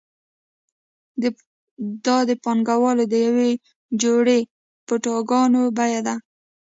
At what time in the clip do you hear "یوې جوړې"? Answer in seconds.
3.25-4.39